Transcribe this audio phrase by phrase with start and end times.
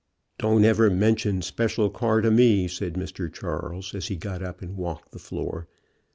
[0.39, 3.31] "Don't ever mention special car to me," said Mr.
[3.31, 5.67] Charles, as he got up and walked the floor.